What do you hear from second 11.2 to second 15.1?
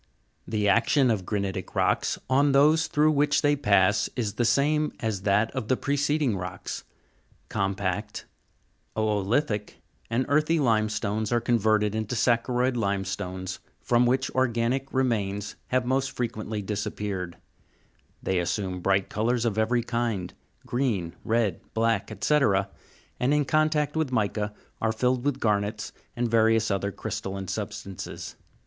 are converted into saccharoid limestones, from which organic re